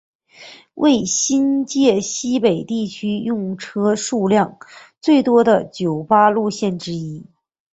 [0.73, 4.57] 为新界西北地区用车数量
[4.99, 7.23] 最多的九巴路线之一。